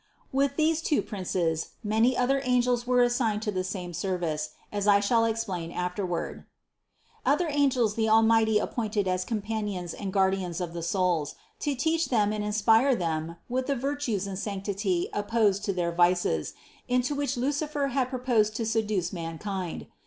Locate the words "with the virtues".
13.47-14.25